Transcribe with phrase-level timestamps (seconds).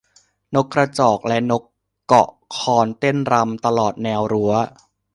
[0.55, 1.63] นกกระจอกและนก
[2.07, 4.53] เกาะคอนเต้นรำตลอดแนวรั้ว